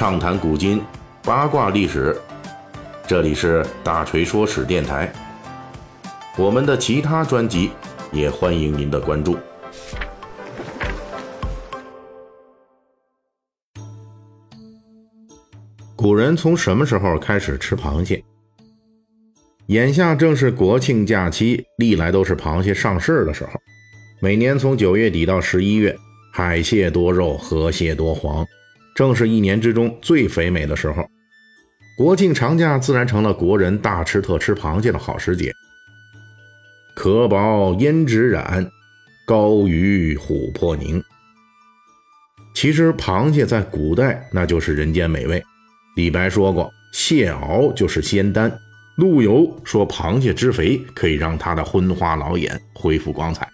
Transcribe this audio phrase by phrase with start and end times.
[0.00, 0.80] 畅谈古今，
[1.22, 2.18] 八卦历史。
[3.06, 5.12] 这里是大锤说史电台。
[6.38, 7.70] 我们的其他专辑
[8.10, 9.36] 也欢迎您的关注。
[15.94, 18.24] 古人从什么时候开始吃螃蟹？
[19.66, 23.50] 眼下正是国庆假期，历来都是螃蟹上市的时候。
[24.18, 25.94] 每年从九月底到十一月，
[26.32, 28.46] 海蟹多肉，河蟹多黄，
[29.00, 31.02] 正是一年之中最肥美的时候。
[31.96, 35.50] 国庆长假自然成了国人大吃特吃螃蟹的好时节。
[36.94, 38.70] 壳薄胭脂染，
[39.26, 41.02] 膏于琥珀凝。
[42.54, 45.42] 其实螃蟹在古代那就是人间美味。
[45.96, 48.52] 李白说过：“蟹螯就是仙丹。”
[48.98, 53.48] 陆游说：“螃蟹之肥可以让他的昏花老眼恢复光彩。”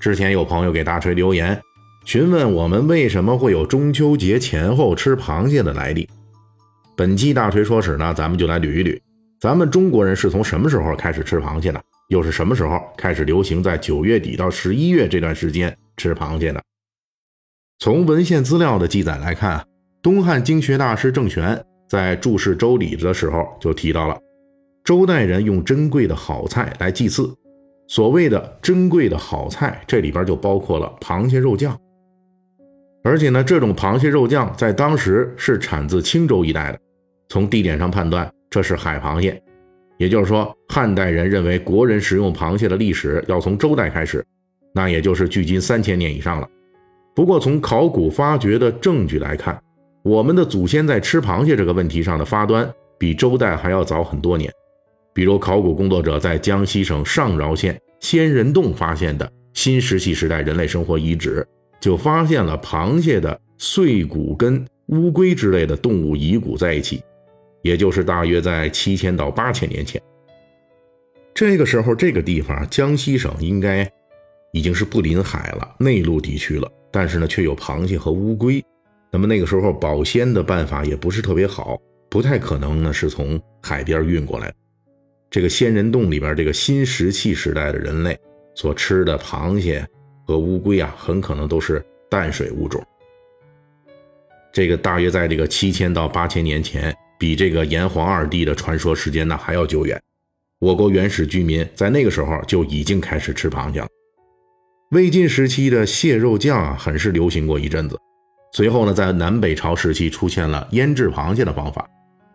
[0.00, 1.60] 之前有朋友给大锤留言，
[2.04, 6.08] 询问我们为什么会有中秋节前后吃螃蟹的来历。
[6.96, 8.98] 本期大锤说史呢，咱们就来捋一捋，
[9.40, 11.80] 咱们中国人是从什么时候开始吃螃蟹的？
[12.08, 16.60] 又是什么时候开始流行在九月底到十一月这段时间吃螃蟹的？
[17.78, 19.64] 从文献资料的记载来看啊，
[20.02, 24.18] 东汉经学大师郑玄在注释《周礼》的时候就提到了。
[24.82, 27.32] 周代人用珍贵的好菜来祭祀，
[27.86, 31.78] 所谓的珍贵的好菜，这里边就包括了螃蟹肉酱。
[33.02, 36.78] 而且呢，这种螃蟹肉酱在当时是产自青州一带的，
[37.28, 39.42] 从地点上判断，这是海螃蟹。
[39.96, 44.24] 也就是说，汉代人认为国人食用螃蟹的历史要从周代开始，
[44.74, 46.48] 那也就是距今三千年以上了。
[47.14, 49.60] 不过，从考古发掘的证据来看，
[50.02, 54.50] 我们的祖先在吃螃蟹这个问题上的发端，比周代还要早很多年。
[55.12, 61.46] 比如，考古工作者在江西省上饶县仙人洞发现的新石器时代人类生活遗址，
[61.80, 67.02] 就发现了螃蟹的碎骨跟乌龟之类的动物遗骨在一起，
[67.62, 70.00] 也就是大约在七千到八千年前。
[71.32, 73.90] 这个时候，这个地方江西省应该
[74.52, 78.62] 已经是不临海了，内陆地区了，但是呢，却有螃蟹和乌龟。
[79.10, 84.52] 那么那个时候保鲜的办法也不是特别好，不太可能呢是从海边运过来。
[85.30, 88.18] 这个仙人洞里边，这个新石器时代的人类
[88.54, 89.86] 所吃的螃蟹
[90.30, 92.80] 和乌龟啊，很可能都是淡水物种。
[94.52, 100.00] 这个大约在这个七千到八千年前，比这个炎黄二帝的传说时间呢还要久远。
[100.60, 103.88] 我国原始居民在那个时候就已经开始吃螃蟹了。
[104.92, 107.98] 魏晋时期的蟹肉酱啊，很是流行过一阵子。
[108.52, 111.84] 随后呢，在南北朝时期出现了腌制螃蟹的方法，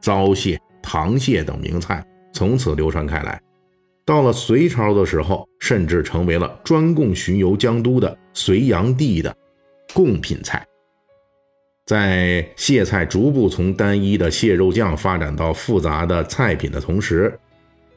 [0.02, 2.06] 糟蟹、糖蟹等名菜。
[2.34, 3.40] 从此流传开来，
[4.06, 9.36] 到了隋朝的时候，甚至成为了专供巡游江都的隋炀帝的
[9.96, 10.64] 贡品菜。
[11.88, 17.36] 在蟹菜逐步从单一的蟹肉酱发展到复杂的菜品的同时，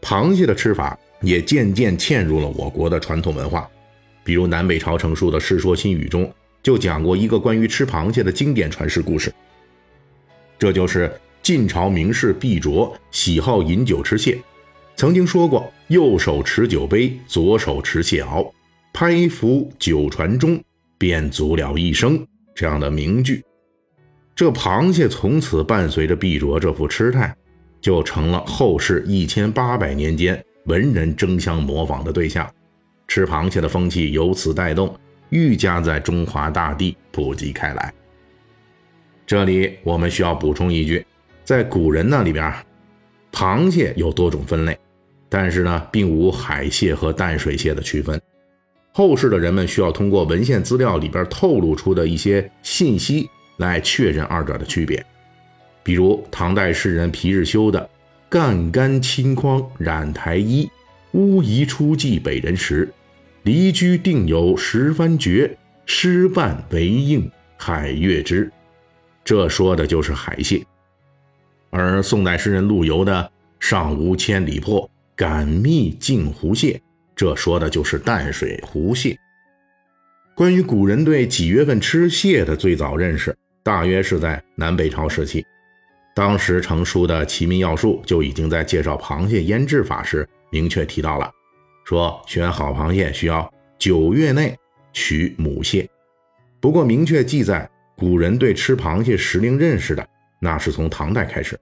[0.00, 3.68] 螃蟹的吃法也渐渐嵌入了我国的传统文化。
[4.24, 6.30] 比如南北朝成书的《世说新语》中
[6.62, 9.30] 就讲过一个关于吃螃蟹的经典传世故事，
[10.58, 11.12] 这就是。
[11.40, 14.38] 晋朝名士毕卓喜好饮酒吃蟹，
[14.98, 18.50] 曾经说过：“右手持酒杯，左手持蟹螯，
[18.92, 20.60] 拍浮酒船中，
[20.98, 23.40] 便足了一生。”这样的名句。
[24.34, 27.32] 这螃蟹从此伴随着毕卓这副痴态，
[27.80, 32.52] 就成了后世一千八百年间文人争相模仿的对象。
[33.06, 34.92] 吃螃蟹的风气由此带动，
[35.28, 37.94] 愈加在中华大地普及开来。
[39.24, 41.06] 这里我们需要补充一句。
[41.44, 42.52] 在古人那里边，
[43.30, 44.76] 螃蟹有多种分类，
[45.28, 48.20] 但是呢，并无海蟹和淡水蟹的区分。
[48.92, 53.28] 后世的人们需要通过文献资料里边透露出的一些信息
[53.58, 55.04] 来确认二者的区别。
[55.84, 57.88] 比如唐代诗人皮日休的
[58.28, 60.68] “干干青筐染苔衣，
[61.12, 62.92] 乌衣初寄北人时，
[63.44, 65.56] 离居定有十番绝，
[65.86, 68.50] 诗伴为应海月之”，
[69.24, 70.62] 这说的就是海蟹。
[71.70, 76.80] 而宋代诗人陆游的“上无千里破，敢觅镜湖蟹”，
[77.16, 79.18] 这说的就是淡水湖蟹。
[80.36, 85.44] 关于古人对几月份吃蟹的最早认识，大约是在南北朝时期。
[86.14, 91.28] 当时成书的《齐民要术》就已经在介绍螃蟹腌制法时明确提到了，
[91.84, 94.56] 说选好螃蟹需要九月内
[94.92, 95.88] 取母蟹。
[96.60, 100.08] 不过，明确记载古人对吃螃蟹时令认识的。
[100.40, 101.58] 那是从唐代开始，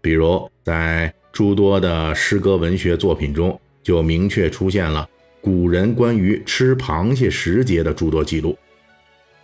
[0.00, 5.08] 比如在诸多的诗歌文学作品中，就明确出现了
[5.40, 8.56] 古人关于吃螃蟹时节的诸多记录，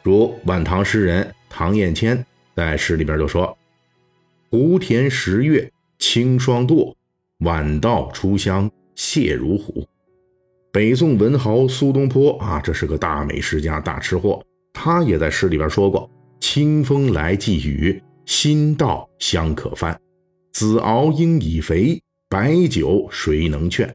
[0.03, 2.25] 如晚唐诗人唐彦谦
[2.55, 3.57] 在诗里边就说
[4.51, 6.95] ：“湖田十月清霜堕，
[7.41, 9.87] 晚稻初香蟹如虎。”
[10.73, 16.11] 北宋文豪苏东坡啊，这是个大美食家、大吃货，他也在诗里边说过
[16.41, 19.97] ：“清风来寄雨，新稻香可翻。
[20.55, 23.93] 子熬应已肥，白酒谁能劝？”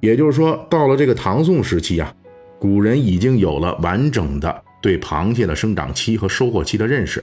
[0.00, 2.14] 也就是说，到了这个唐宋时期啊，
[2.58, 7.22] 古人已经有了完整的对螃蟹的生长期和收获期的认识。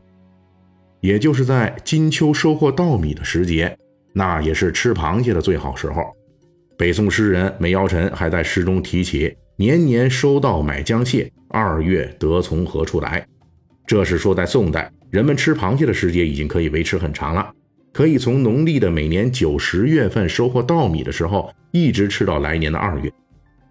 [1.00, 3.76] 也就是在金秋收获稻米的时节，
[4.14, 6.04] 那也是吃螃蟹的最好时候。
[6.78, 13.26] 北宋诗人梅尧臣还在诗中提起“年年收稻买浆蟹，二月得从何处来”。
[13.88, 17.52] 这是说，在宋代，人们吃螃蟹的时节已经可以维持很长了，
[17.94, 23.12] 可以从农历的每年九十月份收获稻米的时候，一直吃到来年的二月。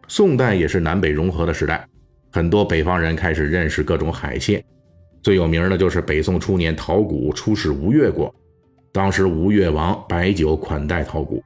[0.09, 1.87] 宋代也是南北融合的时代，
[2.31, 4.65] 很多北方人开始认识各种海蟹。
[5.23, 8.33] 最有名的就是北宋初年陶谷出使吴越国，
[8.93, 11.43] 当时吴越王摆酒款待陶谷，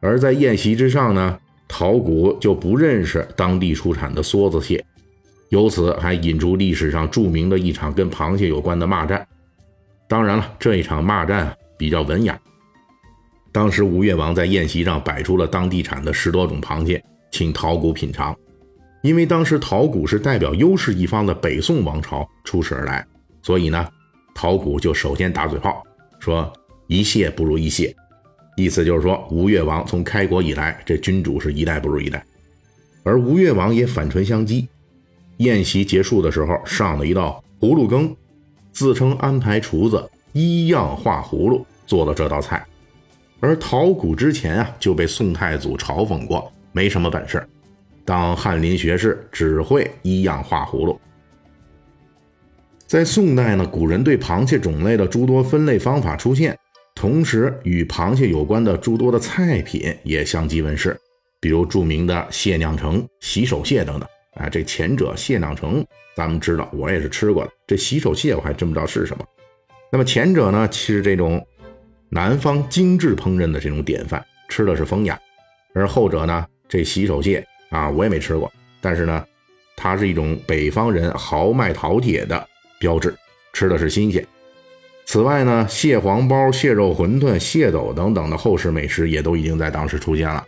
[0.00, 4.84] 而在宴席之上呢，陶谷就不认识当地出产的梭子蟹，
[5.48, 9.26] 由此还引出历史上著名的一场跟螃蟹有关的骂战。
[10.06, 12.38] 当然了，这一场骂战比较文雅。
[13.52, 18.36] 当时吴越王在宴席上摆出了当地产的十多种螃蟹，请陶谷品尝。
[19.02, 23.06] 因为当时陶谷是代表优势一方的北宋王朝出使而来，
[23.40, 23.88] 所以呢，
[24.34, 25.82] 陶谷就首先打嘴炮，
[26.18, 26.52] 说
[26.88, 27.94] 一蟹不如一蟹，
[28.56, 32.24] 意思就是说吴越王从开国以来，这君主是一代不如一代。
[33.04, 34.66] 而吴越王也反唇相讥。
[35.36, 38.16] 宴席结束的时候，上了一道葫芦羹，
[38.72, 42.62] 自称安排厨子一样画葫芦做了这道菜。
[43.40, 47.42] 而陶谷之前啊就被宋太祖嘲讽过，没什么本事。
[48.04, 51.00] 当翰林学士，只会一样画葫芦。
[52.86, 56.54] 在宋代呢，古人对螃蟹种类的诸多分类方法出现，
[56.94, 60.94] 同时与螃蟹有关的诸多的菜品也相继问世，
[61.40, 64.06] 比如著名的蟹酿成、洗手蟹等等。
[64.34, 65.82] 啊，这前者蟹酿成，
[66.14, 67.50] 咱们知道，我也是吃过的。
[67.66, 69.24] 这洗手蟹我还真不知道是什么。
[69.96, 71.42] 那么前者呢，其实这种
[72.10, 75.16] 南方精致烹饪的这种典范，吃的是风雅；
[75.72, 77.42] 而后者呢，这洗手蟹。
[77.70, 79.24] 啊，我也没吃过，但是呢，
[79.74, 82.46] 它是一种北方人豪迈饕餮的
[82.78, 83.16] 标志，
[83.54, 84.22] 吃的是新鲜。
[85.06, 90.44] 此外呢，蟹黄包、蟹肉馄饨、蟹斗等等的后世美食也都已经在当时出现了，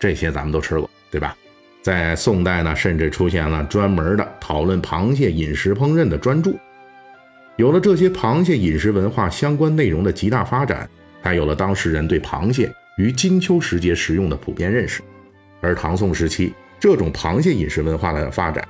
[0.00, 1.36] 这些咱们都吃过，对吧？
[1.82, 6.52] 在宋代呢，甚至出现了专门的讨论螃蟹饮食烹饪的专著。
[7.58, 10.88] 有了这些螃蟹饮食文化相关内容的极大发展，
[11.24, 15.02] 才有了当事人对螃蟹于金秋时节食用的普遍认识。
[15.60, 18.66] 而唐宋时期这种螃蟹饮食文化的发展，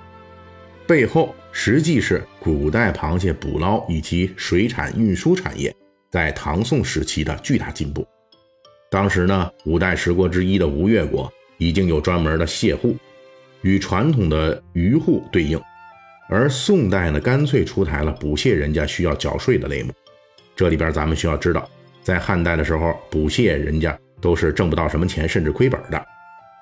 [0.86, 5.74] 背后实际是古代螃蟹捕捞以及水产运输产业
[6.10, 8.08] 在唐宋时期的巨大进步。
[8.90, 12.96] 当时呢，五代十国之一的吴越国已经有专门的蟹户，
[13.60, 15.60] 与传统的渔户对应，
[16.30, 19.92] 而宋代呢，干脆出台了捕蟹人家需要缴税的类目。
[20.54, 21.68] 这里边咱们需要知道，
[22.02, 26.06] 在汉代的时候，捕蟹人家都是挣不到什么钱，甚至亏本的。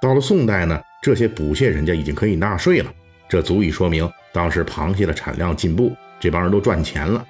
[0.00, 2.92] 到了宋代呢，这些捕蟹人家已经可以纳税了，
[3.28, 7.26] 这足以说明当时螃蟹的产量进步，这帮人都赚钱了。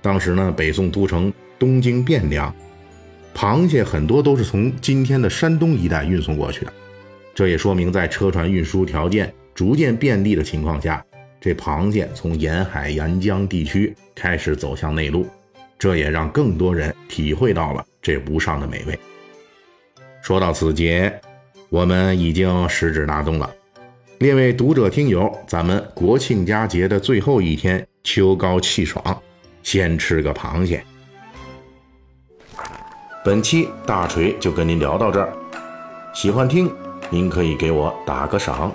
[0.00, 2.54] 当时呢，北宋都城东京汴梁，
[3.34, 6.72] 螃蟹很多都是从今天的山东一带运送过去的，
[7.34, 11.04] 这也说明在车船运输条件逐渐便利的情况下，
[11.46, 15.24] 这螃蟹从沿海沿江地区开始走向内陆，
[15.78, 18.98] 这也让更多人体会到了这无上的美味。
[20.20, 21.20] 说到此节。
[21.68, 23.48] 我们已经食指大动了，
[24.18, 29.22] 列位读者听友，咱们国庆佳节的最后一天，秋高气爽，
[29.62, 30.84] 先吃个螃蟹。
[33.24, 35.32] 本期大锤就跟您聊到这儿，
[36.12, 36.72] 喜欢听
[37.08, 38.74] 您可以给我打个赏。